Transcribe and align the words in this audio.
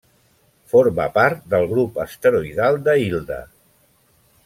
Forma 0.73 1.05
part 1.17 1.45
del 1.55 1.67
grup 1.73 2.01
asteroidal 2.07 2.83
de 2.89 2.99
Hilda. 3.07 3.43